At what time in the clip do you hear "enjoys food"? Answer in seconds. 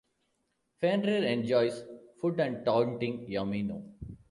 1.25-2.39